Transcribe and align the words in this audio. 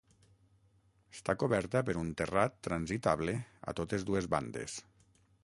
Està 1.15 1.35
coberta 1.43 1.83
per 1.89 1.95
un 2.05 2.09
terrat 2.23 2.57
transitable 2.69 3.37
a 3.73 3.77
totes 3.83 4.09
dues 4.11 4.31
bandes. 4.37 4.81